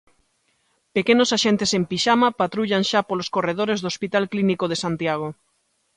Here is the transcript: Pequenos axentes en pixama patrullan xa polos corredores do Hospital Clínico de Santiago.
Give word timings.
Pequenos 0.95 1.29
axentes 1.37 1.71
en 1.77 1.83
pixama 1.91 2.35
patrullan 2.41 2.83
xa 2.89 2.99
polos 3.09 3.31
corredores 3.35 3.79
do 3.81 3.89
Hospital 3.93 4.23
Clínico 4.33 4.65
de 4.71 4.77
Santiago. 4.83 5.27